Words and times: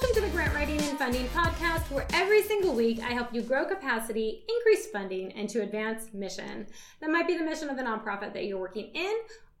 welcome 0.00 0.14
to 0.14 0.28
the 0.28 0.32
Grant 0.32 0.54
Writing 0.54 0.80
and 0.80 0.96
Funding 0.96 1.26
podcast, 1.28 1.90
where 1.90 2.06
every 2.12 2.42
single 2.42 2.72
week 2.72 3.00
I 3.00 3.12
help 3.12 3.34
you 3.34 3.42
grow 3.42 3.64
capacity, 3.64 4.44
increase 4.48 4.86
funding, 4.86 5.32
and 5.32 5.48
to 5.48 5.62
advance 5.62 6.14
mission. 6.14 6.68
That 7.00 7.10
might 7.10 7.26
be 7.26 7.36
the 7.36 7.44
mission 7.44 7.68
of 7.68 7.76
the 7.76 7.82
nonprofit 7.82 8.32
that 8.34 8.44
you're 8.44 8.60
working 8.60 8.90
in, 8.94 9.12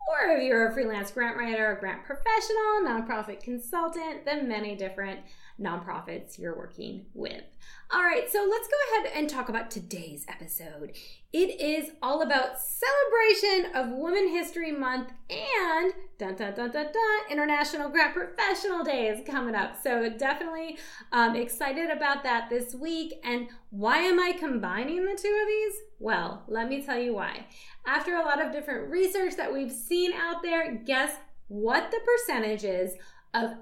or 0.08 0.30
if 0.30 0.44
you're 0.44 0.68
a 0.68 0.72
freelance 0.72 1.10
grant 1.10 1.36
writer, 1.36 1.72
a 1.72 1.80
grant 1.80 2.04
professional, 2.04 2.82
nonprofit 2.84 3.42
consultant, 3.42 4.24
the 4.26 4.42
many 4.44 4.76
different 4.76 5.20
nonprofits 5.60 6.38
you're 6.38 6.56
working 6.56 7.06
with. 7.14 7.42
All 7.90 8.02
right, 8.02 8.30
so 8.30 8.46
let's 8.48 8.68
go 8.68 8.76
ahead 9.02 9.12
and 9.16 9.28
talk 9.28 9.48
about 9.48 9.70
today's 9.70 10.24
episode. 10.28 10.92
It 11.32 11.60
is 11.60 11.90
all 12.02 12.22
about 12.22 12.58
celebration 12.60 13.74
of 13.74 13.88
Women 13.90 14.28
History 14.28 14.72
Month 14.72 15.12
and 15.28 15.92
dun 16.18 16.36
dun 16.36 16.54
dun 16.54 16.70
dun 16.70 16.86
dun 16.86 17.30
International 17.30 17.88
Grant 17.88 18.14
Professional 18.14 18.84
Day 18.84 19.08
is 19.08 19.26
coming 19.26 19.54
up. 19.54 19.82
So 19.82 20.10
definitely 20.10 20.78
um, 21.12 21.34
excited 21.34 21.90
about 21.90 22.22
that 22.22 22.50
this 22.50 22.74
week. 22.74 23.14
And 23.24 23.48
why 23.70 23.98
am 23.98 24.20
I 24.20 24.32
combining 24.32 25.04
the 25.04 25.18
two 25.20 25.38
of 25.40 25.48
these? 25.48 25.74
Well, 25.98 26.44
let 26.46 26.68
me 26.68 26.82
tell 26.82 26.98
you 26.98 27.14
why. 27.14 27.46
After 27.86 28.16
a 28.16 28.24
lot 28.24 28.44
of 28.44 28.52
different 28.52 28.90
research 28.90 29.36
that 29.36 29.52
we've 29.52 29.72
seen 29.72 30.12
out 30.12 30.42
there, 30.42 30.74
guess 30.74 31.16
what 31.48 31.90
the 31.90 32.00
percentage 32.04 32.64
is 32.64 32.92
of 33.34 33.52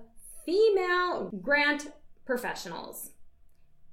female 0.47 1.31
grant 1.43 1.93
professionals. 2.25 3.11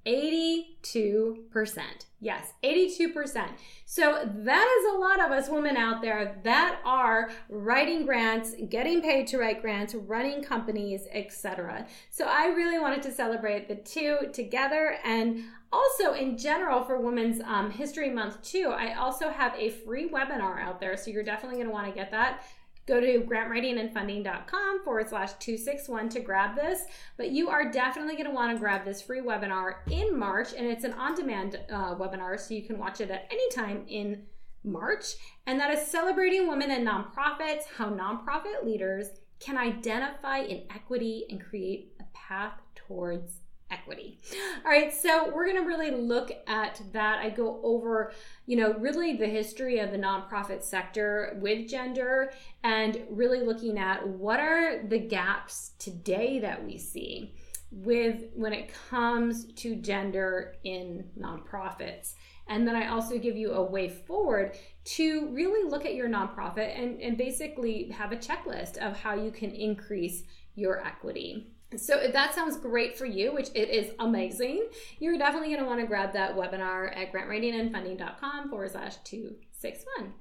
82%. 0.05 1.81
Yes, 2.19 2.53
82%. 2.63 3.47
So 3.85 4.29
that 4.35 4.77
is 4.79 4.93
a 4.93 4.97
lot 4.97 5.21
of 5.23 5.31
us 5.31 5.49
women 5.49 5.77
out 5.77 6.01
there 6.01 6.41
that 6.43 6.79
are 6.83 7.31
writing 7.49 8.05
grants, 8.05 8.53
getting 8.69 9.01
paid 9.01 9.27
to 9.27 9.37
write 9.37 9.61
grants, 9.61 9.95
running 9.95 10.43
companies, 10.43 11.07
etc. 11.11 11.87
So 12.09 12.25
I 12.25 12.47
really 12.47 12.79
wanted 12.79 13.01
to 13.03 13.11
celebrate 13.11 13.69
the 13.69 13.75
two 13.75 14.29
together 14.33 14.97
and 15.05 15.43
also 15.71 16.13
in 16.13 16.37
general 16.37 16.83
for 16.83 16.99
Women's 16.99 17.41
um, 17.41 17.71
History 17.71 18.09
Month 18.09 18.41
too. 18.41 18.73
I 18.75 18.93
also 18.93 19.29
have 19.29 19.53
a 19.57 19.69
free 19.69 20.09
webinar 20.09 20.61
out 20.61 20.79
there, 20.79 20.97
so 20.97 21.11
you're 21.11 21.23
definitely 21.23 21.57
going 21.57 21.67
to 21.67 21.73
want 21.73 21.87
to 21.87 21.93
get 21.93 22.11
that 22.11 22.43
Go 22.85 22.99
to 22.99 23.21
grantwritingandfunding.com 23.21 24.83
forward 24.83 25.09
slash 25.09 25.33
261 25.33 26.09
to 26.09 26.19
grab 26.19 26.55
this. 26.55 26.81
But 27.17 27.31
you 27.31 27.49
are 27.49 27.71
definitely 27.71 28.15
going 28.15 28.25
to 28.25 28.31
want 28.31 28.51
to 28.51 28.59
grab 28.59 28.83
this 28.83 29.01
free 29.01 29.21
webinar 29.21 29.75
in 29.89 30.17
March, 30.17 30.49
and 30.57 30.67
it's 30.67 30.83
an 30.83 30.93
on 30.93 31.15
demand 31.15 31.59
uh, 31.71 31.95
webinar, 31.95 32.39
so 32.39 32.53
you 32.53 32.63
can 32.63 32.77
watch 32.77 32.99
it 32.99 33.09
at 33.09 33.27
any 33.31 33.49
time 33.51 33.85
in 33.87 34.23
March. 34.63 35.15
And 35.45 35.59
that 35.59 35.73
is 35.73 35.85
celebrating 35.85 36.47
women 36.47 36.71
in 36.71 36.85
nonprofits, 36.85 37.63
how 37.77 37.89
nonprofit 37.89 38.65
leaders 38.65 39.07
can 39.39 39.57
identify 39.57 40.37
inequity 40.37 41.25
and 41.29 41.43
create 41.43 41.93
a 41.99 42.03
path 42.13 42.53
towards 42.75 43.42
equity. 43.73 44.19
All 44.63 44.71
right, 44.71 44.93
so 44.93 45.31
we're 45.33 45.45
going 45.45 45.61
to 45.61 45.67
really 45.67 45.91
look 45.91 46.31
at 46.47 46.81
that. 46.93 47.19
I 47.19 47.29
go 47.29 47.59
over, 47.63 48.13
you 48.45 48.55
know, 48.55 48.73
really 48.75 49.17
the 49.17 49.27
history 49.27 49.79
of 49.79 49.91
the 49.91 49.97
nonprofit 49.97 50.63
sector 50.63 51.37
with 51.41 51.67
gender 51.67 52.31
and 52.63 53.01
really 53.09 53.41
looking 53.41 53.77
at 53.77 54.07
what 54.07 54.39
are 54.39 54.83
the 54.87 54.99
gaps 54.99 55.71
today 55.79 56.39
that 56.39 56.63
we 56.63 56.77
see 56.77 57.35
with 57.71 58.25
when 58.35 58.53
it 58.53 58.71
comes 58.89 59.45
to 59.53 59.75
gender 59.75 60.55
in 60.63 61.05
nonprofits. 61.19 62.13
And 62.47 62.67
then 62.67 62.75
I 62.75 62.87
also 62.87 63.17
give 63.17 63.37
you 63.37 63.53
a 63.53 63.63
way 63.63 63.89
forward 63.89 64.57
to 64.85 65.29
really 65.33 65.69
look 65.69 65.85
at 65.85 65.95
your 65.95 66.09
nonprofit 66.09 66.77
and, 66.77 67.01
and 67.01 67.17
basically 67.17 67.89
have 67.89 68.11
a 68.11 68.17
checklist 68.17 68.77
of 68.77 68.97
how 68.97 69.15
you 69.15 69.31
can 69.31 69.51
increase 69.51 70.23
your 70.55 70.85
equity. 70.85 71.52
So 71.77 71.99
if 71.99 72.13
that 72.13 72.33
sounds 72.33 72.57
great 72.57 72.97
for 72.97 73.05
you, 73.05 73.33
which 73.33 73.49
it 73.53 73.69
is 73.69 73.91
amazing, 73.99 74.67
you're 74.99 75.17
definitely 75.17 75.49
going 75.49 75.61
to 75.61 75.65
want 75.65 75.79
to 75.79 75.87
grab 75.87 76.13
that 76.13 76.35
webinar 76.35 76.95
at 76.95 77.11
grantwritingandfunding.com 77.11 78.49
forward 78.49 78.71
slash 78.71 78.97
261. 79.03 80.13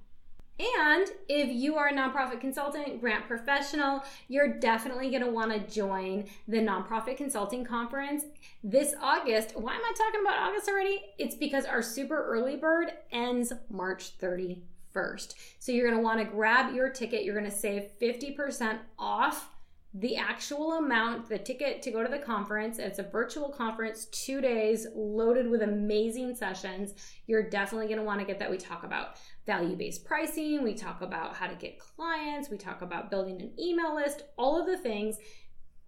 And 0.59 1.09
if 1.29 1.49
you 1.51 1.77
are 1.77 1.89
a 1.89 1.93
nonprofit 1.93 2.41
consultant, 2.41 3.01
grant 3.01 3.27
professional, 3.27 4.05
you're 4.29 4.61
definitely 4.61 5.11
going 5.11 5.25
to 5.25 5.31
want 5.31 5.51
to 5.51 5.75
join 5.75 6.27
the 6.47 6.59
Nonprofit 6.59 7.17
Consulting 7.17 7.65
Conference 7.65 8.25
this 8.63 8.95
August. 9.01 9.59
Why 9.59 9.75
am 9.75 9.81
I 9.81 9.93
talking 9.97 10.21
about 10.21 10.39
August 10.39 10.69
already? 10.69 11.01
It's 11.19 11.35
because 11.35 11.65
our 11.65 11.83
super 11.83 12.23
early 12.25 12.57
bird 12.57 12.93
ends 13.11 13.53
March 13.71 14.17
31st. 14.19 15.35
So 15.59 15.73
you're 15.73 15.89
going 15.89 15.99
to 15.99 16.05
want 16.05 16.21
to 16.21 16.27
grab 16.27 16.75
your 16.75 16.91
ticket. 16.91 17.25
You're 17.25 17.39
going 17.39 17.51
to 17.51 17.57
save 17.57 17.89
50% 18.01 18.79
off 18.99 19.49
the 19.95 20.17
actual 20.17 20.73
amount, 20.75 21.29
the 21.29 21.39
ticket 21.39 21.83
to 21.83 21.91
go 21.91 22.03
to 22.03 22.09
the 22.09 22.19
conference. 22.19 22.79
It's 22.79 22.99
a 22.99 23.03
virtual 23.03 23.51
conference, 23.51 24.07
two 24.07 24.41
days, 24.41 24.87
loaded 24.95 25.49
with 25.51 25.63
amazing 25.63 26.35
sessions. 26.35 26.95
You're 27.27 27.49
definitely 27.49 27.89
going 27.89 27.99
to 27.99 28.05
want 28.05 28.21
to 28.21 28.27
get 28.27 28.39
that. 28.39 28.51
We 28.51 28.57
talk 28.57 28.85
about 28.85 29.17
value 29.47 29.77
based 29.77 30.05
pricing, 30.05 30.63
we 30.63 30.75
talk 30.75 31.03
about 31.03 31.35
how 31.35 31.47
to 31.47 31.55
get 31.55 31.79
clients, 31.79 32.49
we 32.49 32.57
talk 32.57 32.81
about 32.81 33.11
building 33.11 33.43
an 33.43 33.53
email 33.61 33.95
list, 33.95 34.23
all 34.39 34.59
of 34.59 34.67
the 34.67 34.79
things. 34.79 35.19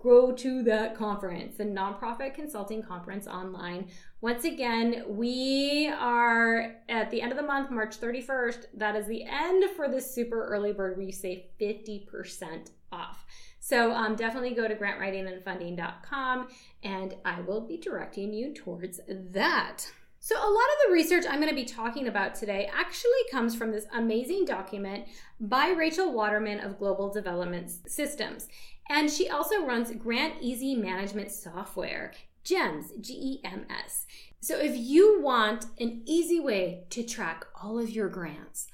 Go 0.02 0.32
to 0.32 0.62
that 0.64 0.98
conference, 0.98 1.56
the 1.56 1.64
Nonprofit 1.64 2.34
Consulting 2.34 2.82
Conference 2.82 3.26
online. 3.26 3.88
Once 4.20 4.44
again, 4.44 5.02
we 5.08 5.88
are 5.88 6.76
at 6.90 7.10
the 7.10 7.22
end 7.22 7.32
of 7.32 7.38
the 7.38 7.42
month, 7.42 7.70
March 7.70 7.98
31st. 7.98 8.66
That 8.74 8.96
is 8.96 9.06
the 9.06 9.24
end 9.24 9.64
for 9.76 9.88
this 9.88 10.14
super 10.14 10.46
early 10.48 10.74
bird 10.74 10.98
where 10.98 11.06
you 11.06 11.12
save 11.12 11.44
50% 11.58 12.70
off. 12.92 13.23
So 13.64 13.92
um, 13.92 14.14
definitely 14.14 14.52
go 14.52 14.68
to 14.68 14.74
grantwritingandfunding.com 14.74 16.48
and 16.82 17.14
I 17.24 17.40
will 17.40 17.62
be 17.62 17.78
directing 17.78 18.34
you 18.34 18.52
towards 18.52 19.00
that. 19.08 19.90
So, 20.20 20.36
a 20.36 20.36
lot 20.36 20.44
of 20.48 20.86
the 20.86 20.92
research 20.92 21.24
I'm 21.26 21.40
going 21.40 21.48
to 21.48 21.54
be 21.54 21.64
talking 21.64 22.06
about 22.06 22.34
today 22.34 22.68
actually 22.76 23.12
comes 23.30 23.56
from 23.56 23.72
this 23.72 23.86
amazing 23.94 24.44
document 24.44 25.06
by 25.40 25.68
Rachel 25.68 26.12
Waterman 26.12 26.60
of 26.60 26.78
Global 26.78 27.10
Development 27.10 27.70
Systems. 27.86 28.48
And 28.90 29.10
she 29.10 29.30
also 29.30 29.64
runs 29.64 29.90
Grant 29.92 30.34
Easy 30.42 30.74
Management 30.74 31.30
Software, 31.32 32.12
GEMS, 32.44 32.92
G 33.00 33.14
E 33.14 33.40
M 33.44 33.64
S. 33.70 34.04
So, 34.40 34.58
if 34.58 34.76
you 34.76 35.22
want 35.22 35.64
an 35.80 36.02
easy 36.04 36.38
way 36.38 36.84
to 36.90 37.02
track 37.02 37.46
all 37.62 37.78
of 37.78 37.88
your 37.88 38.10
grants, 38.10 38.68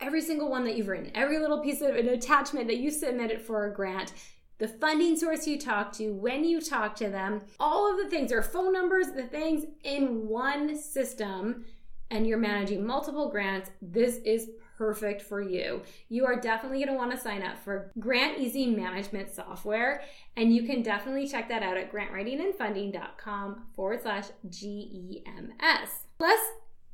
every 0.00 0.20
single 0.20 0.48
one 0.48 0.64
that 0.64 0.76
you've 0.76 0.88
written, 0.88 1.10
every 1.14 1.38
little 1.38 1.60
piece 1.60 1.80
of 1.80 1.96
an 1.96 2.08
attachment 2.08 2.68
that 2.68 2.78
you 2.78 2.90
submitted 2.90 3.40
for 3.40 3.66
a 3.66 3.74
grant, 3.74 4.12
the 4.58 4.68
funding 4.68 5.16
source 5.16 5.46
you 5.46 5.58
talk 5.58 5.92
to, 5.92 6.12
when 6.12 6.44
you 6.44 6.60
talk 6.60 6.96
to 6.96 7.08
them, 7.08 7.42
all 7.60 7.90
of 7.90 8.02
the 8.02 8.08
things, 8.08 8.32
or 8.32 8.42
phone 8.42 8.72
numbers, 8.72 9.08
the 9.08 9.22
things 9.22 9.64
in 9.84 10.28
one 10.28 10.76
system, 10.76 11.64
and 12.10 12.26
you're 12.26 12.38
managing 12.38 12.86
multiple 12.86 13.30
grants, 13.30 13.70
this 13.82 14.16
is 14.18 14.50
perfect 14.78 15.22
for 15.22 15.40
you. 15.40 15.82
You 16.08 16.26
are 16.26 16.38
definitely 16.38 16.78
going 16.78 16.88
to 16.88 16.94
want 16.94 17.10
to 17.10 17.18
sign 17.18 17.42
up 17.42 17.58
for 17.58 17.90
Grant 17.98 18.38
Easy 18.38 18.66
Management 18.66 19.30
Software, 19.30 20.02
and 20.36 20.54
you 20.54 20.62
can 20.62 20.82
definitely 20.82 21.26
check 21.26 21.48
that 21.48 21.62
out 21.62 21.76
at 21.76 21.92
grantwritingandfunding.com 21.92 23.64
forward 23.74 24.02
slash 24.02 24.26
GEMS. 24.48 25.90
Plus, 26.18 26.40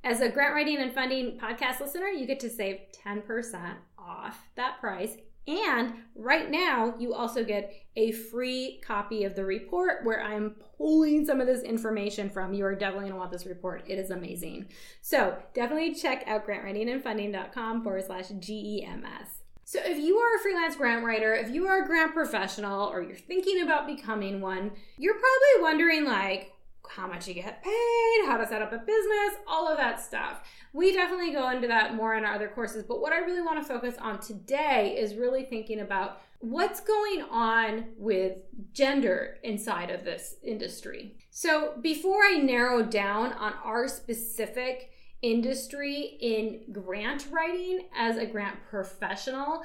as 0.05 0.21
a 0.21 0.29
grant 0.29 0.55
writing 0.55 0.79
and 0.79 0.93
funding 0.93 1.39
podcast 1.39 1.81
listener, 1.81 2.07
you 2.07 2.27
get 2.27 2.41
to 2.41 2.51
save 2.51 2.81
10% 3.07 3.75
off 3.99 4.49
that 4.57 4.81
price 4.81 5.17
and 5.47 5.95
right 6.15 6.51
now, 6.51 6.95
you 6.99 7.15
also 7.15 7.43
get 7.45 7.73
a 7.97 8.13
free 8.13 8.81
copy 8.87 9.25
of 9.25 9.35
the 9.35 9.45
report 9.45 10.05
where 10.05 10.23
I'm 10.23 10.57
pulling 10.79 11.27
some 11.27 11.41
of 11.41 11.47
this 11.47 11.63
information 11.63 12.31
from. 12.31 12.55
You 12.55 12.65
are 12.65 12.75
definitely 12.75 13.11
going 13.11 13.13
to 13.13 13.19
want 13.19 13.33
this 13.33 13.47
report. 13.47 13.85
It 13.89 13.99
is 13.99 14.11
amazing. 14.11 14.69
So 15.01 15.37
definitely 15.53 15.95
check 15.95 16.25
out 16.27 16.47
grantwritingandfunding.com 16.47 17.83
forward 17.83 18.05
slash 18.05 18.29
GEMS. 18.29 19.43
So 19.65 19.81
if 19.85 19.99
you 19.99 20.17
are 20.17 20.37
a 20.37 20.43
freelance 20.43 20.77
grant 20.77 21.05
writer, 21.05 21.35
if 21.35 21.51
you 21.51 21.67
are 21.67 21.83
a 21.83 21.87
grant 21.87 22.13
professional, 22.15 22.89
or 22.89 23.03
you're 23.03 23.17
thinking 23.17 23.63
about 23.63 23.87
becoming 23.87 24.41
one, 24.41 24.73
you're 24.99 25.15
probably 25.15 25.63
wondering 25.63 26.05
like, 26.05 26.53
how 26.89 27.07
much 27.07 27.29
you 27.29 27.35
get 27.35 27.63
paid, 27.63 28.27
how 28.27 28.37
to 28.37 28.47
set 28.47 28.63
up 28.63 28.73
a 28.73 28.79
business, 28.79 29.37
all 29.47 29.69
of 29.69 29.79
that 29.79 30.01
stuff. 30.01 30.43
We 30.73 30.93
definitely 30.93 31.33
go 31.33 31.51
into 31.51 31.69
that 31.69 31.95
more 31.95 32.15
in 32.15 32.25
our 32.25 32.35
other 32.35 32.49
courses, 32.49 32.85
but 32.85 33.01
what 33.01 33.13
I 33.13 33.19
really 33.19 33.43
want 33.43 33.61
to 33.61 33.67
focus 33.67 33.95
on 34.01 34.21
today 34.21 34.97
is 34.99 35.15
really 35.15 35.45
thinking 35.45 35.81
about 35.81 36.21
what's 36.41 36.81
going 36.81 37.23
on 37.31 37.85
with 37.97 38.39
gender 38.73 39.39
inside 39.45 39.91
of 39.91 40.05
this 40.05 40.37
industry. 40.43 41.17
So, 41.31 41.75
before 41.81 42.25
I 42.25 42.39
narrow 42.39 42.83
down 42.83 43.33
on 43.35 43.55
our 43.65 43.89
specific 43.89 44.91
industry 45.23 46.19
in 46.21 46.73
grant 46.73 47.29
writing 47.31 47.87
as 47.97 48.17
a 48.17 48.27
grant 48.27 48.57
professional, 48.69 49.63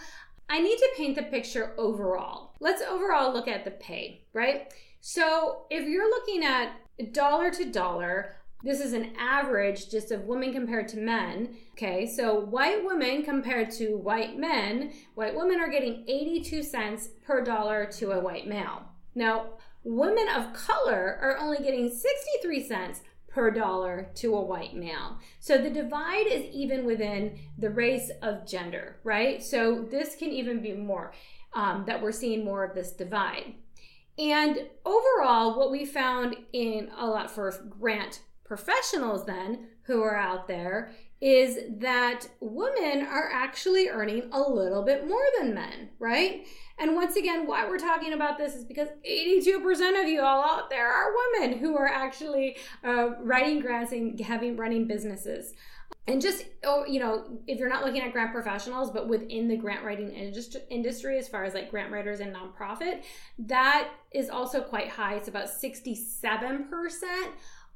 I 0.49 0.61
need 0.61 0.77
to 0.77 0.89
paint 0.95 1.15
the 1.15 1.23
picture 1.23 1.73
overall. 1.77 2.53
Let's 2.59 2.83
overall 2.83 3.33
look 3.33 3.47
at 3.47 3.65
the 3.65 3.71
pay, 3.71 4.21
right? 4.33 4.71
So, 5.01 5.65
if 5.69 5.87
you're 5.87 6.09
looking 6.09 6.43
at 6.43 6.73
dollar 7.11 7.51
to 7.51 7.65
dollar, 7.71 8.35
this 8.63 8.79
is 8.79 8.93
an 8.93 9.13
average 9.17 9.89
just 9.89 10.11
of 10.11 10.23
women 10.23 10.51
compared 10.51 10.87
to 10.89 10.97
men. 10.97 11.55
Okay, 11.73 12.07
so 12.07 12.39
white 12.39 12.83
women 12.83 13.23
compared 13.23 13.69
to 13.71 13.97
white 13.97 14.37
men, 14.37 14.93
white 15.15 15.35
women 15.35 15.59
are 15.59 15.69
getting 15.69 16.03
82 16.07 16.63
cents 16.63 17.09
per 17.25 17.43
dollar 17.43 17.85
to 17.93 18.11
a 18.11 18.19
white 18.19 18.47
male. 18.47 18.83
Now, 19.13 19.51
women 19.83 20.27
of 20.35 20.53
color 20.53 21.19
are 21.21 21.37
only 21.37 21.57
getting 21.59 21.89
63 21.89 22.67
cents 22.67 23.01
per 23.27 23.51
dollar 23.51 24.09
to 24.15 24.35
a 24.35 24.41
white 24.41 24.75
male. 24.75 25.19
So 25.39 25.59
the 25.59 25.69
divide 25.69 26.25
is 26.25 26.45
even 26.51 26.85
within 26.85 27.37
the 27.59 27.69
race 27.69 28.09
of 28.23 28.47
gender, 28.47 28.97
right? 29.03 29.43
So 29.43 29.85
this 29.91 30.15
can 30.15 30.29
even 30.29 30.59
be 30.59 30.73
more 30.73 31.13
um, 31.53 31.83
that 31.85 32.01
we're 32.01 32.11
seeing 32.11 32.43
more 32.43 32.63
of 32.63 32.73
this 32.73 32.91
divide. 32.91 33.53
And 34.17 34.67
overall, 34.85 35.57
what 35.57 35.71
we 35.71 35.85
found 35.85 36.35
in 36.53 36.89
a 36.97 37.05
lot 37.05 37.29
for 37.29 37.53
grant 37.69 38.21
professionals 38.43 39.25
then 39.25 39.67
who 39.83 40.01
are 40.01 40.17
out 40.17 40.47
there 40.47 40.91
is 41.19 41.57
that 41.79 42.27
women 42.39 43.05
are 43.05 43.29
actually 43.31 43.89
earning 43.89 44.29
a 44.31 44.39
little 44.39 44.83
bit 44.83 45.07
more 45.07 45.25
than 45.37 45.53
men, 45.53 45.89
right? 45.99 46.45
And 46.77 46.95
once 46.95 47.15
again, 47.15 47.47
why 47.47 47.67
we're 47.67 47.79
talking 47.79 48.13
about 48.13 48.37
this 48.37 48.53
is 48.53 48.65
because 48.65 48.89
82% 49.09 50.01
of 50.01 50.07
you 50.07 50.21
all 50.21 50.43
out 50.43 50.69
there 50.69 50.91
are 50.91 51.13
women 51.33 51.57
who 51.57 51.75
are 51.75 51.87
actually 51.87 52.57
uh, 52.83 53.15
writing 53.21 53.59
grants 53.59 53.91
and 53.91 54.19
having 54.19 54.55
running 54.57 54.85
businesses. 54.85 55.53
And 56.07 56.21
just, 56.21 56.45
oh, 56.63 56.85
you 56.85 57.01
know, 57.01 57.25
if 57.47 57.59
you're 57.59 57.67
not 57.69 57.83
looking 57.83 58.01
at 58.01 58.13
grant 58.13 58.31
professionals, 58.31 58.91
but 58.91 59.09
within 59.09 59.49
the 59.49 59.57
grant 59.57 59.83
writing 59.83 60.09
industry, 60.11 61.17
as 61.17 61.27
far 61.27 61.43
as 61.43 61.53
like 61.53 61.69
grant 61.69 61.91
writers 61.91 62.21
and 62.21 62.33
nonprofit, 62.33 63.03
that 63.39 63.89
is 64.13 64.29
also 64.29 64.61
quite 64.61 64.87
high. 64.87 65.15
It's 65.15 65.27
about 65.27 65.47
67% 65.47 67.01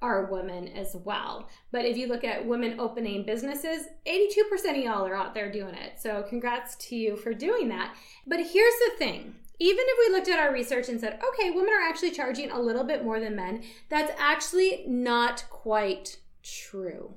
are 0.02 0.26
women 0.26 0.68
as 0.70 0.96
well. 1.04 1.48
But 1.72 1.86
if 1.86 1.98
you 1.98 2.08
look 2.08 2.24
at 2.24 2.46
women 2.46 2.80
opening 2.80 3.26
businesses, 3.26 3.88
82% 4.08 4.72
of 4.72 4.78
y'all 4.78 5.06
are 5.06 5.16
out 5.16 5.36
there 5.36 5.52
doing 5.52 5.76
it. 5.76 6.00
So 6.00 6.24
congrats 6.28 6.76
to 6.88 6.96
you 6.96 7.18
for 7.18 7.34
doing 7.34 7.70
that. 7.70 7.96
But 8.26 8.40
here's 8.40 8.54
the 8.54 8.94
thing. 8.98 9.36
Even 9.60 9.86
if 9.88 9.98
we 10.00 10.16
looked 10.16 10.30
at 10.30 10.40
our 10.40 10.52
research 10.52 10.90
and 10.90 11.00
said, 11.00 11.20
okay, 11.34 11.52
women 11.52 11.70
are 11.70 11.88
actually 11.88 12.12
charging 12.12 12.50
a 12.50 12.60
little 12.60 12.84
bit 12.84 13.04
more 13.04 13.20
than 13.20 13.36
men, 13.36 13.64
that's 13.90 14.12
actually 14.18 14.86
not 14.88 15.44
quite 15.52 16.18
true. 16.42 17.14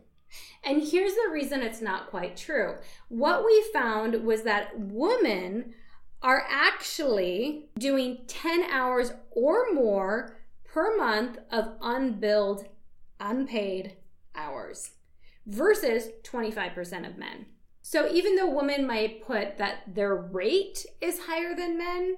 And 0.64 0.82
here's 0.82 1.14
the 1.14 1.30
reason 1.30 1.62
it's 1.62 1.82
not 1.82 2.10
quite 2.10 2.36
true. 2.36 2.76
What 3.08 3.44
we 3.44 3.64
found 3.72 4.24
was 4.24 4.42
that 4.42 4.78
women 4.78 5.74
are 6.22 6.46
actually 6.48 7.66
doing 7.78 8.18
10 8.26 8.64
hours 8.70 9.12
or 9.30 9.72
more 9.72 10.38
per 10.64 10.96
month 10.96 11.38
of 11.50 11.74
unbilled 11.82 12.66
unpaid 13.20 13.96
hours 14.34 14.92
versus 15.46 16.08
25% 16.22 17.06
of 17.06 17.18
men. 17.18 17.46
So 17.82 18.10
even 18.10 18.34
though 18.34 18.48
women 18.48 18.86
might 18.86 19.22
put 19.22 19.58
that 19.58 19.94
their 19.94 20.16
rate 20.16 20.86
is 21.02 21.26
higher 21.26 21.54
than 21.54 21.76
men, 21.76 22.16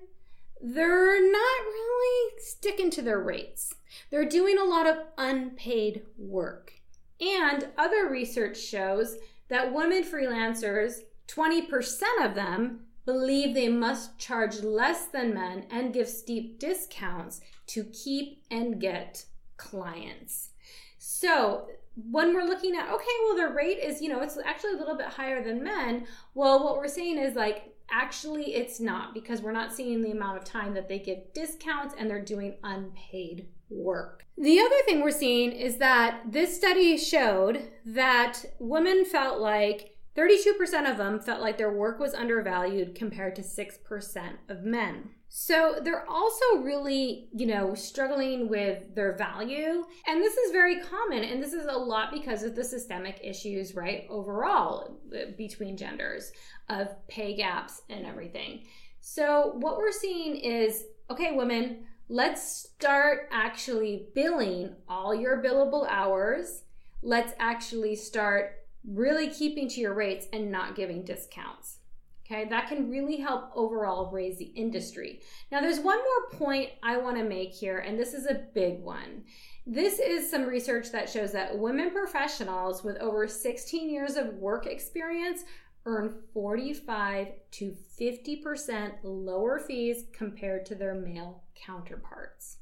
they're 0.62 1.20
not 1.20 1.60
really 1.64 2.32
sticking 2.38 2.90
to 2.92 3.02
their 3.02 3.20
rates. 3.20 3.74
They're 4.10 4.28
doing 4.28 4.56
a 4.56 4.64
lot 4.64 4.86
of 4.86 4.98
unpaid 5.18 6.02
work. 6.16 6.72
And 7.20 7.68
other 7.78 8.08
research 8.08 8.58
shows 8.58 9.16
that 9.48 9.72
women 9.72 10.04
freelancers, 10.04 11.00
20% 11.28 12.02
of 12.22 12.34
them, 12.34 12.80
believe 13.04 13.54
they 13.54 13.68
must 13.68 14.18
charge 14.18 14.60
less 14.60 15.06
than 15.06 15.32
men 15.32 15.66
and 15.70 15.94
give 15.94 16.08
steep 16.08 16.58
discounts 16.58 17.40
to 17.68 17.84
keep 17.84 18.42
and 18.50 18.80
get 18.80 19.24
clients. 19.56 20.50
So 20.98 21.68
when 22.10 22.34
we're 22.34 22.44
looking 22.44 22.74
at, 22.74 22.92
okay, 22.92 23.06
well, 23.24 23.36
their 23.36 23.54
rate 23.54 23.78
is, 23.78 24.02
you 24.02 24.08
know, 24.08 24.20
it's 24.20 24.36
actually 24.44 24.74
a 24.74 24.76
little 24.76 24.96
bit 24.96 25.06
higher 25.06 25.42
than 25.42 25.62
men. 25.62 26.06
Well, 26.34 26.64
what 26.64 26.76
we're 26.76 26.88
saying 26.88 27.18
is 27.18 27.36
like, 27.36 27.72
actually, 27.90 28.54
it's 28.54 28.80
not 28.80 29.14
because 29.14 29.40
we're 29.40 29.52
not 29.52 29.72
seeing 29.72 30.02
the 30.02 30.10
amount 30.10 30.38
of 30.38 30.44
time 30.44 30.74
that 30.74 30.88
they 30.88 30.98
give 30.98 31.32
discounts 31.32 31.94
and 31.96 32.10
they're 32.10 32.24
doing 32.24 32.56
unpaid 32.62 33.46
work. 33.70 34.24
The 34.38 34.60
other 34.60 34.76
thing 34.84 35.00
we're 35.00 35.10
seeing 35.10 35.52
is 35.52 35.78
that 35.78 36.22
this 36.26 36.56
study 36.56 36.96
showed 36.96 37.68
that 37.86 38.44
women 38.58 39.04
felt 39.04 39.40
like 39.40 39.96
32% 40.16 40.90
of 40.90 40.96
them 40.96 41.20
felt 41.20 41.42
like 41.42 41.58
their 41.58 41.72
work 41.72 41.98
was 41.98 42.14
undervalued 42.14 42.94
compared 42.94 43.36
to 43.36 43.42
6% 43.42 44.32
of 44.48 44.62
men. 44.62 45.10
So 45.28 45.80
they're 45.82 46.08
also 46.08 46.44
really, 46.62 47.28
you 47.34 47.46
know, 47.46 47.74
struggling 47.74 48.48
with 48.48 48.94
their 48.94 49.16
value. 49.16 49.84
And 50.06 50.22
this 50.22 50.36
is 50.36 50.52
very 50.52 50.80
common. 50.80 51.24
And 51.24 51.42
this 51.42 51.52
is 51.52 51.66
a 51.66 51.76
lot 51.76 52.12
because 52.12 52.42
of 52.42 52.54
the 52.54 52.64
systemic 52.64 53.20
issues, 53.22 53.74
right, 53.74 54.06
overall 54.08 55.00
uh, 55.14 55.32
between 55.36 55.76
genders 55.76 56.32
of 56.70 56.88
pay 57.08 57.36
gaps 57.36 57.82
and 57.90 58.06
everything. 58.06 58.64
So 59.00 59.52
what 59.56 59.76
we're 59.76 59.92
seeing 59.92 60.36
is 60.36 60.84
okay, 61.10 61.32
women, 61.32 61.84
let's 62.08 62.42
start 62.42 63.28
actually 63.32 64.08
billing 64.14 64.74
all 64.88 65.14
your 65.14 65.42
billable 65.42 65.86
hours. 65.88 66.62
Let's 67.02 67.32
actually 67.38 67.96
start 67.96 68.52
really 68.86 69.28
keeping 69.28 69.68
to 69.68 69.80
your 69.80 69.94
rates 69.94 70.26
and 70.32 70.50
not 70.50 70.76
giving 70.76 71.04
discounts. 71.04 71.78
Okay, 72.24 72.44
that 72.48 72.68
can 72.68 72.90
really 72.90 73.18
help 73.18 73.50
overall 73.54 74.10
raise 74.10 74.38
the 74.38 74.46
industry. 74.46 75.20
Now, 75.52 75.60
there's 75.60 75.78
one 75.78 75.98
more 75.98 76.38
point 76.38 76.70
I 76.82 76.96
want 76.96 77.16
to 77.18 77.22
make 77.22 77.52
here, 77.52 77.78
and 77.78 77.96
this 77.96 78.14
is 78.14 78.26
a 78.26 78.46
big 78.52 78.80
one. 78.80 79.22
This 79.64 80.00
is 80.00 80.28
some 80.28 80.44
research 80.44 80.90
that 80.90 81.08
shows 81.08 81.30
that 81.32 81.56
women 81.56 81.90
professionals 81.90 82.82
with 82.82 82.96
over 82.96 83.28
16 83.28 83.90
years 83.90 84.16
of 84.16 84.34
work 84.34 84.66
experience 84.66 85.44
earn 85.84 86.16
45 86.34 87.28
to 87.52 87.76
50% 88.00 88.92
lower 89.04 89.60
fees 89.60 90.04
compared 90.12 90.66
to 90.66 90.74
their 90.74 90.94
male 90.94 91.44
counterparts. 91.64 92.58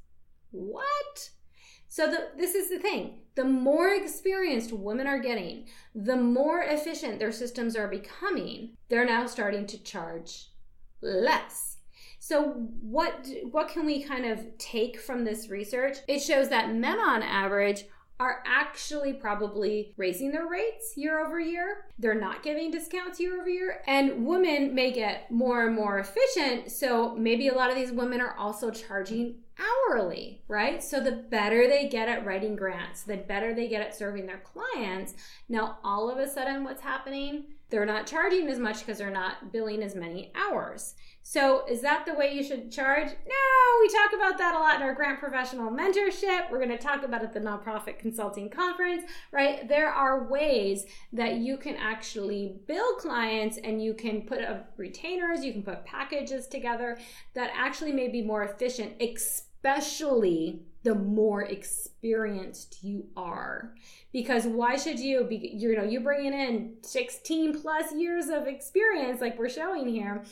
What? 0.51 1.31
So 1.89 2.11
the, 2.11 2.29
this 2.37 2.55
is 2.55 2.71
the 2.71 2.79
thing. 2.79 3.21
The 3.35 3.45
more 3.45 3.95
experienced 3.95 4.73
women 4.73 5.07
are 5.07 5.19
getting, 5.19 5.67
the 5.95 6.17
more 6.17 6.63
efficient 6.63 7.19
their 7.19 7.33
systems 7.33 7.77
are 7.77 7.89
becoming. 7.89 8.77
They're 8.89 9.07
now 9.07 9.27
starting 9.27 9.67
to 9.67 9.83
charge 9.83 10.49
less. 11.01 11.79
So 12.19 12.43
what 12.81 13.29
what 13.51 13.69
can 13.69 13.85
we 13.85 14.03
kind 14.03 14.25
of 14.25 14.57
take 14.57 14.99
from 14.99 15.25
this 15.25 15.51
research? 15.51 15.99
It 16.09 16.21
shows 16.21 16.49
that 16.49 16.75
men 16.75 16.99
on 16.99 17.23
average 17.23 17.85
are 18.21 18.43
actually 18.47 19.13
probably 19.13 19.93
raising 19.97 20.31
their 20.31 20.47
rates 20.47 20.93
year 20.97 21.25
over 21.25 21.41
year. 21.41 21.87
They're 21.99 22.15
not 22.15 22.43
giving 22.43 22.71
discounts 22.71 23.19
year 23.19 23.41
over 23.41 23.49
year. 23.49 23.83
And 23.87 24.25
women 24.25 24.75
may 24.75 24.93
get 24.93 25.31
more 25.31 25.67
and 25.67 25.75
more 25.75 25.99
efficient. 25.99 26.71
So 26.71 27.17
maybe 27.17 27.49
a 27.49 27.55
lot 27.55 27.71
of 27.71 27.77
these 27.77 27.91
women 27.91 28.21
are 28.21 28.37
also 28.37 28.71
charging 28.71 29.37
hourly, 29.89 30.43
right? 30.49 30.83
So 30.83 31.01
the 31.01 31.13
better 31.13 31.69
they 31.69 31.89
get 31.89 32.09
at 32.09 32.25
writing 32.25 32.57
grants, 32.57 33.03
the 33.03 33.17
better 33.17 33.55
they 33.55 33.69
get 33.69 33.83
at 33.83 33.95
serving 33.95 34.27
their 34.27 34.43
clients. 34.43 35.15
Now, 35.49 35.79
all 35.85 36.11
of 36.11 36.19
a 36.19 36.29
sudden, 36.29 36.65
what's 36.65 36.83
happening? 36.83 37.45
They're 37.71 37.87
not 37.87 38.07
charging 38.07 38.49
as 38.49 38.59
much 38.59 38.81
because 38.81 38.99
they're 38.99 39.11
not 39.11 39.53
billing 39.53 39.83
as 39.83 39.95
many 39.95 40.33
hours. 40.35 40.95
So, 41.23 41.65
is 41.67 41.81
that 41.81 42.05
the 42.05 42.15
way 42.15 42.35
you 42.35 42.45
should 42.45 42.71
charge? 42.71 43.09
No, 43.09 43.81
we 43.81 43.89
talk 43.89 44.13
about 44.15 44.39
that 44.39 44.55
a 44.55 44.59
lot 44.59 44.77
in 44.77 44.83
our 44.83 44.95
grant 44.95 45.19
professional 45.19 45.73
mentorship. 45.73 46.51
We're 46.51 46.59
going 46.59 46.69
to 46.69 46.79
talk 46.79 47.03
about 47.03 47.23
it 47.23 47.29
at 47.29 47.33
the 47.33 47.41
nonprofit 47.41 47.99
consulting 47.99 48.51
conference, 48.51 49.05
right? 49.33 49.67
There 49.67 49.89
are 49.89 50.29
ways 50.29 50.85
that 51.15 51.37
you 51.37 51.57
can 51.57 51.77
actually 51.77 52.57
bill 52.69 52.95
clients 52.97 53.57
and 53.57 53.83
you 53.83 53.95
can 53.95 54.23
put 54.23 54.43
up 54.43 54.73
retainers, 54.77 55.43
you 55.45 55.53
can 55.53 55.63
put 55.63 55.87
packages 55.87 56.47
together 56.47 56.99
that 57.33 57.51
actually 57.57 57.93
may 57.93 58.09
be 58.09 58.21
more 58.21 58.45
efficient, 58.45 58.93
especially 59.65 60.61
the 60.85 60.95
more 60.95 61.43
experienced 61.43 62.85
you 62.85 63.07
are. 63.17 63.75
Because 64.13 64.45
why 64.47 64.77
should 64.77 65.01
you 65.01 65.25
be, 65.25 65.37
you 65.55 65.75
know, 65.77 65.83
you 65.83 66.01
bringing 66.01 66.35
in 66.35 66.75
16 66.83 67.61
plus 67.61 67.93
years 67.95 68.29
of 68.29 68.47
experience, 68.47 69.21
like 69.23 69.39
we're 69.39 69.49
showing 69.49 69.89
here, 69.89 70.23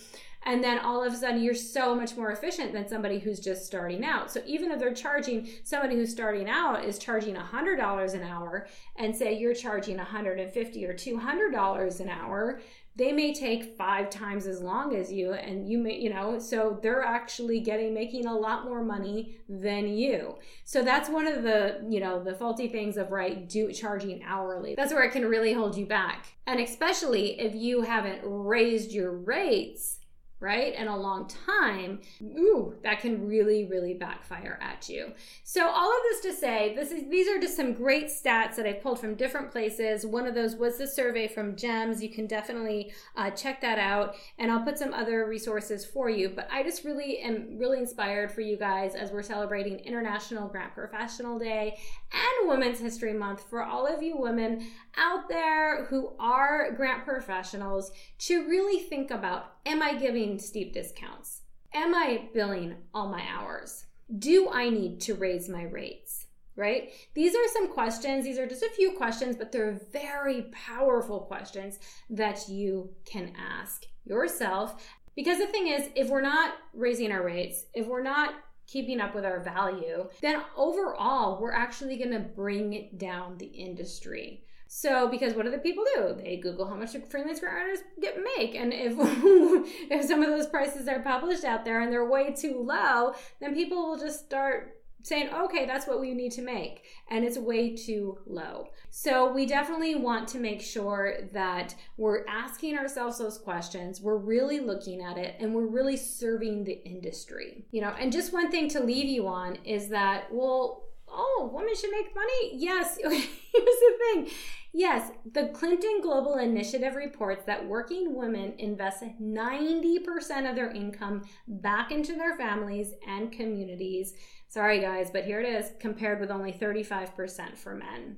and 0.45 0.63
then 0.63 0.79
all 0.81 1.03
of 1.03 1.13
a 1.13 1.17
sudden 1.17 1.43
you're 1.43 1.55
so 1.55 1.95
much 1.95 2.17
more 2.17 2.33
efficient 2.33 2.73
than 2.73 2.87
somebody 2.87 3.19
who's 3.19 3.41
just 3.41 3.65
starting 3.65 4.05
out. 4.05 4.31
So 4.31 4.43
even 4.45 4.71
if 4.71 4.79
they're 4.79 4.93
charging, 4.93 5.49
somebody 5.63 5.95
who's 5.95 6.11
starting 6.11 6.49
out 6.49 6.85
is 6.85 6.99
charging 6.99 7.35
$100 7.35 8.15
an 8.15 8.23
hour, 8.23 8.67
and 8.97 9.17
say 9.17 9.39
you're 9.39 9.55
charging 9.55 9.97
150 9.97 10.85
or 10.85 10.95
$200 10.95 12.01
an 12.01 12.09
hour, 12.09 12.61
they 12.95 13.13
may 13.13 13.33
take 13.33 13.77
five 13.77 14.11
times 14.11 14.47
as 14.47 14.61
long 14.61 14.95
as 14.95 15.11
you 15.11 15.33
and 15.33 15.67
you 15.69 15.79
may 15.79 15.99
you 15.99 16.11
know 16.13 16.39
so 16.39 16.79
they're 16.83 17.03
actually 17.03 17.61
getting 17.61 17.95
making 17.95 18.27
a 18.27 18.35
lot 18.35 18.65
more 18.65 18.85
money 18.85 19.37
than 19.49 19.89
you 19.89 20.35
so 20.65 20.83
that's 20.83 21.09
one 21.09 21.27
of 21.27 21.43
the 21.43 21.85
you 21.89 22.01
know 22.01 22.23
the 22.23 22.35
faulty 22.35 22.69
things 22.69 22.97
of 22.97 23.11
right 23.11 23.49
do 23.49 23.73
charging 23.73 24.23
hourly. 24.25 24.75
That's 24.75 24.93
where 24.93 25.05
it 25.05 25.13
can 25.13 25.27
really 25.27 25.53
hold 25.53 25.77
you 25.77 25.87
back. 25.87 26.35
And 26.47 26.61
especially 26.61 27.41
if 27.41 27.55
you 27.55 27.83
haven't 27.83 28.21
raised 28.25 28.93
your 28.93 29.13
rates 29.13 29.99
right? 30.43 30.75
And 30.77 30.89
a 30.89 30.97
long 30.97 31.29
time, 31.29 32.01
ooh, 32.21 32.75
that 32.83 32.99
can 32.99 33.29
really, 33.29 33.65
really 33.65 33.95
backfire 33.95 34.59
at 34.61 34.89
you. 34.89 35.13
So 35.45 35.69
all 35.69 35.89
of 35.89 36.03
this 36.11 36.21
to 36.23 36.33
say, 36.39 36.75
this 36.75 36.91
is 36.91 37.09
these 37.09 37.29
are 37.29 37.41
just 37.41 37.57
some 37.57 37.73
great 37.73 38.07
stats 38.07 38.57
that 38.57 38.67
I 38.67 38.73
pulled 38.73 38.99
from 38.99 39.15
different 39.15 39.53
places. 39.53 40.05
One 40.05 40.27
of 40.27 40.35
those 40.35 40.57
was 40.57 40.79
the 40.79 40.89
survey 40.89 41.29
from 41.29 41.55
GEMS. 41.55 42.03
You 42.03 42.11
can 42.11 42.27
definitely 42.27 42.93
uh, 43.17 43.31
check 43.31 43.61
that 43.61 43.79
out, 43.79 44.17
and 44.39 44.51
I'll 44.51 44.65
put 44.65 44.79
some 44.79 44.93
other 44.93 45.27
resources 45.27 45.85
for 45.85 46.11
you. 46.11 46.29
But 46.29 46.49
I 46.51 46.65
just 46.65 46.85
really 46.85 47.19
am 47.19 47.57
really 47.57 47.79
inspired 47.79 48.33
for 48.33 48.41
you 48.41 48.57
guys 48.57 48.97
as 48.97 49.13
we're 49.13 49.23
celebrating 49.23 49.79
International 49.79 50.49
Grant 50.49 50.75
Professional 50.75 51.39
Day 51.39 51.79
and 52.13 52.49
Women's 52.49 52.81
History 52.81 53.13
Month 53.13 53.49
for 53.49 53.63
all 53.63 53.87
of 53.87 54.03
you 54.03 54.17
women 54.17 54.67
out 54.97 55.29
there 55.29 55.87
who 55.87 56.13
are 56.19 56.73
grant 56.73 57.05
professionals 57.05 57.93
to 58.19 58.47
really 58.49 58.81
think 58.81 59.11
about 59.11 59.62
am 59.67 59.83
I 59.83 59.95
giving 59.95 60.39
steep 60.39 60.73
discounts? 60.73 61.43
Am 61.75 61.95
I 61.95 62.29
billing 62.35 62.77
all 62.93 63.09
my 63.09 63.23
hours? 63.29 63.87
Do 64.19 64.51
I 64.51 64.69
need 64.69 65.01
to 65.03 65.15
raise 65.15 65.49
my 65.49 65.63
rates? 65.63 66.27
Right? 66.55 66.91
These 67.15 67.35
are 67.35 67.49
some 67.53 67.73
questions. 67.73 68.25
These 68.25 68.39
are 68.39 68.47
just 68.47 68.63
a 68.63 68.71
few 68.71 68.93
questions, 68.93 69.37
but 69.37 69.53
they're 69.53 69.81
very 69.91 70.43
powerful 70.53 71.21
questions 71.21 71.79
that 72.11 72.47
you 72.49 72.91
can 73.07 73.33
ask 73.39 73.87
yourself. 74.05 74.87
Because 75.17 75.39
the 75.39 75.47
thing 75.47 75.69
is, 75.69 75.89
if 75.95 76.09
we're 76.09 76.21
not 76.21 76.55
raising 76.75 77.11
our 77.11 77.25
rates, 77.25 77.65
if 77.73 77.87
we're 77.87 78.03
not 78.03 78.35
keeping 78.67 79.01
up 79.01 79.15
with 79.15 79.25
our 79.25 79.41
value, 79.41 80.09
then 80.21 80.43
overall, 80.57 81.41
we're 81.41 81.53
actually 81.53 81.97
going 81.97 82.13
to 82.13 82.21
bring 82.21 82.91
down 82.97 83.39
the 83.39 83.47
industry. 83.47 84.45
So, 84.75 85.07
because 85.07 85.35
what 85.35 85.45
do 85.45 85.51
the 85.51 85.59
people 85.59 85.85
do? 85.95 86.17
They 86.17 86.39
Google 86.39 86.67
how 86.67 86.77
much 86.77 86.97
freelance 87.11 87.41
grant 87.41 87.57
writers 87.57 87.81
get 88.01 88.17
make, 88.39 88.55
and 88.55 88.73
if 88.73 88.95
if 89.91 90.07
some 90.07 90.23
of 90.23 90.31
those 90.31 90.47
prices 90.47 90.89
are 90.89 91.01
published 91.01 91.45
out 91.45 91.67
there 91.67 91.83
and 91.83 91.93
they're 91.93 92.09
way 92.09 92.33
too 92.33 92.63
low, 92.67 93.13
then 93.39 93.53
people 93.53 93.87
will 93.87 93.99
just 93.99 94.25
start 94.25 94.79
saying, 95.03 95.29
okay, 95.35 95.67
that's 95.67 95.87
what 95.87 96.01
we 96.01 96.15
need 96.15 96.33
to 96.33 96.43
make, 96.43 96.85
and 97.11 97.23
it's 97.23 97.37
way 97.37 97.77
too 97.77 98.17
low. 98.25 98.69
So, 98.89 99.31
we 99.31 99.45
definitely 99.45 99.95
want 99.95 100.27
to 100.29 100.39
make 100.39 100.63
sure 100.63 101.17
that 101.35 101.75
we're 101.99 102.25
asking 102.27 102.79
ourselves 102.79 103.19
those 103.19 103.37
questions, 103.37 104.01
we're 104.01 104.17
really 104.17 104.61
looking 104.61 105.03
at 105.03 105.19
it, 105.19 105.37
and 105.39 105.55
we're 105.55 105.67
really 105.67 105.99
serving 105.99 106.65
the 106.65 106.83
industry. 106.87 107.67
You 107.73 107.83
know, 107.83 107.95
and 108.01 108.11
just 108.11 108.33
one 108.33 108.51
thing 108.51 108.71
to 108.71 108.81
leave 108.83 109.11
you 109.11 109.29
on 109.29 109.57
is 109.67 109.89
that, 109.89 110.33
well, 110.33 110.85
oh, 111.13 111.51
women 111.53 111.75
should 111.75 111.91
make 111.91 112.15
money? 112.15 112.53
Yes. 112.55 112.99
Here's 113.03 113.27
the 113.53 113.95
thing 113.99 114.31
Yes, 114.75 115.11
the 115.31 115.49
Clinton 115.49 116.01
Global 116.01 116.39
Initiative 116.39 116.95
reports 116.95 117.45
that 117.45 117.69
working 117.69 118.15
women 118.15 118.55
invest 118.59 119.05
90% 119.21 120.49
of 120.49 120.57
their 120.57 120.71
income 120.71 121.25
back 121.47 121.93
into 121.93 122.15
their 122.15 122.39
families 122.39 122.95
and 123.07 123.31
communities. 123.31 124.15
Sorry, 124.49 124.81
guys, 124.81 125.11
but 125.11 125.27
here 125.27 125.41
it 125.41 125.47
is 125.47 125.73
compared 125.79 126.21
with 126.21 126.31
only 126.31 126.55
35% 126.55 127.59
for 127.59 127.75
men. 127.75 128.17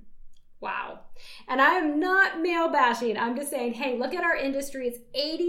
Wow. 0.60 1.00
And 1.48 1.60
I 1.60 1.72
am 1.72 1.98
not 1.98 2.40
male 2.40 2.68
bashing. 2.70 3.18
I'm 3.18 3.36
just 3.36 3.50
saying, 3.50 3.74
hey, 3.74 3.98
look 3.98 4.14
at 4.14 4.22
our 4.22 4.36
industry. 4.36 4.86
It's 4.86 5.00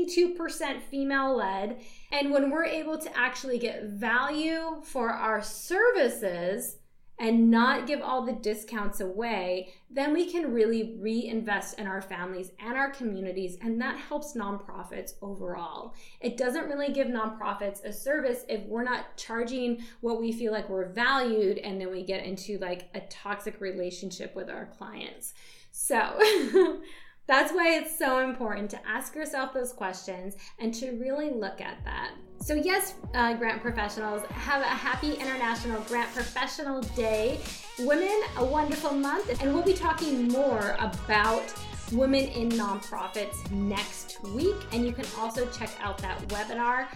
82% 0.03 0.81
female 0.89 1.37
led. 1.37 1.81
And 2.11 2.31
when 2.31 2.49
we're 2.49 2.65
able 2.65 2.97
to 2.97 3.15
actually 3.17 3.59
get 3.59 3.83
value 3.83 4.81
for 4.83 5.11
our 5.11 5.43
services, 5.43 6.77
and 7.17 7.49
not 7.49 7.87
give 7.87 8.01
all 8.01 8.25
the 8.25 8.33
discounts 8.33 8.99
away, 8.99 9.73
then 9.89 10.13
we 10.13 10.29
can 10.29 10.53
really 10.53 10.97
reinvest 10.99 11.79
in 11.79 11.87
our 11.87 12.01
families 12.01 12.51
and 12.59 12.75
our 12.75 12.91
communities, 12.91 13.57
and 13.61 13.79
that 13.81 13.97
helps 13.97 14.35
nonprofits 14.35 15.13
overall. 15.21 15.93
It 16.19 16.35
doesn't 16.37 16.67
really 16.67 16.91
give 16.91 17.07
nonprofits 17.07 17.83
a 17.85 17.93
service 17.93 18.43
if 18.49 18.65
we're 18.65 18.83
not 18.83 19.15
charging 19.15 19.83
what 20.01 20.19
we 20.19 20.31
feel 20.31 20.51
like 20.51 20.69
we're 20.69 20.89
valued, 20.89 21.57
and 21.59 21.79
then 21.79 21.91
we 21.91 22.03
get 22.03 22.25
into 22.25 22.57
like 22.57 22.89
a 22.93 23.01
toxic 23.01 23.61
relationship 23.61 24.35
with 24.35 24.49
our 24.49 24.65
clients. 24.77 25.33
So, 25.71 26.19
That's 27.27 27.51
why 27.51 27.75
it's 27.75 27.97
so 27.97 28.19
important 28.19 28.69
to 28.71 28.87
ask 28.87 29.15
yourself 29.15 29.53
those 29.53 29.73
questions 29.73 30.35
and 30.59 30.73
to 30.75 30.91
really 30.91 31.31
look 31.31 31.59
at 31.59 31.83
that. 31.83 32.11
So, 32.41 32.53
yes, 32.53 32.95
uh, 33.15 33.33
grant 33.33 33.61
professionals, 33.61 34.23
have 34.27 34.61
a 34.61 34.65
happy 34.65 35.13
International 35.13 35.81
Grant 35.81 36.13
Professional 36.13 36.81
Day. 36.81 37.39
Women, 37.79 38.21
a 38.37 38.45
wonderful 38.45 38.91
month, 38.91 39.41
and 39.41 39.53
we'll 39.53 39.63
be 39.63 39.73
talking 39.73 40.27
more 40.27 40.75
about 40.79 41.41
women 41.91 42.25
in 42.25 42.49
nonprofits 42.49 43.49
next 43.51 44.21
week. 44.23 44.55
And 44.71 44.85
you 44.85 44.91
can 44.91 45.05
also 45.17 45.47
check 45.47 45.69
out 45.81 45.97
that 45.99 46.19
webinar. 46.27 46.87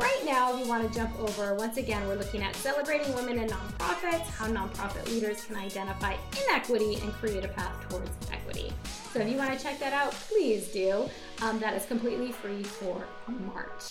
Right 0.00 0.22
now, 0.24 0.54
if 0.54 0.60
you 0.60 0.68
want 0.68 0.90
to 0.90 0.98
jump 0.98 1.16
over, 1.20 1.54
once 1.54 1.76
again, 1.76 2.06
we're 2.08 2.16
looking 2.16 2.42
at 2.42 2.56
celebrating 2.56 3.14
women 3.14 3.38
in 3.38 3.48
nonprofits, 3.48 4.26
how 4.26 4.48
nonprofit 4.48 5.06
leaders 5.08 5.44
can 5.44 5.56
identify 5.56 6.16
inequity 6.44 6.96
and 6.96 7.12
create 7.12 7.44
a 7.44 7.48
path 7.48 7.88
towards 7.88 8.10
equity. 8.32 8.72
So 9.12 9.20
if 9.20 9.28
you 9.28 9.36
want 9.36 9.56
to 9.56 9.62
check 9.62 9.80
that 9.80 9.92
out, 9.92 10.12
please 10.12 10.68
do. 10.68 11.08
Um, 11.42 11.58
that 11.58 11.74
is 11.74 11.84
completely 11.86 12.30
free 12.30 12.62
for 12.62 13.04
March. 13.26 13.88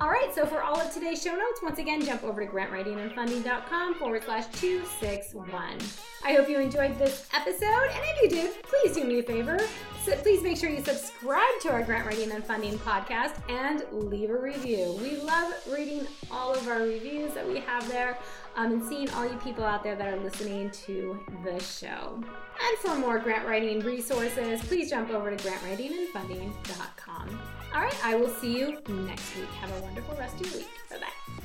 All 0.00 0.10
right, 0.10 0.32
so 0.32 0.46
for 0.46 0.62
all 0.62 0.80
of 0.80 0.94
today's 0.94 1.20
show 1.20 1.34
notes, 1.34 1.60
once 1.60 1.80
again, 1.80 2.04
jump 2.04 2.22
over 2.22 2.46
to 2.46 2.50
grantwritingandfunding.com 2.50 3.94
forward 3.94 4.22
slash 4.22 4.46
261. 4.60 5.76
I 6.24 6.34
hope 6.34 6.48
you 6.48 6.60
enjoyed 6.60 6.96
this 7.00 7.26
episode, 7.34 7.90
and 7.90 8.04
if 8.04 8.22
you 8.22 8.28
did, 8.28 8.62
please 8.62 8.94
do 8.94 9.02
me 9.02 9.18
a 9.18 9.24
favor. 9.24 9.58
So 10.04 10.14
please 10.18 10.40
make 10.40 10.56
sure 10.56 10.70
you 10.70 10.84
subscribe 10.84 11.60
to 11.62 11.72
our 11.72 11.82
Grant 11.82 12.06
Writing 12.06 12.30
and 12.30 12.44
Funding 12.44 12.78
podcast 12.78 13.40
and 13.50 13.82
leave 13.90 14.30
a 14.30 14.38
review. 14.38 14.96
We 15.02 15.16
love 15.16 15.52
reading 15.68 16.06
all 16.30 16.54
of 16.54 16.68
our 16.68 16.78
reviews 16.78 17.34
that 17.34 17.48
we 17.48 17.58
have 17.58 17.88
there 17.88 18.16
um, 18.54 18.74
and 18.74 18.84
seeing 18.84 19.10
all 19.10 19.28
you 19.28 19.36
people 19.38 19.64
out 19.64 19.82
there 19.82 19.96
that 19.96 20.06
are 20.06 20.20
listening 20.20 20.70
to 20.86 21.18
the 21.42 21.58
show. 21.58 22.14
And 22.14 22.78
for 22.78 22.94
more 22.94 23.18
grant 23.18 23.48
writing 23.48 23.80
resources, 23.80 24.60
please 24.62 24.90
jump 24.90 25.10
over 25.10 25.34
to 25.34 25.48
grantwritingandfunding.com. 25.48 27.40
All 27.74 27.82
right, 27.82 28.04
I 28.04 28.14
will 28.16 28.28
see 28.28 28.58
you 28.58 28.78
next 28.88 29.36
week. 29.36 29.48
Have 29.60 29.70
a 29.76 29.80
wonderful 29.82 30.16
rest 30.16 30.40
of 30.40 30.46
your 30.46 30.60
week. 30.60 30.68
Bye 30.90 30.98
bye. 30.98 31.44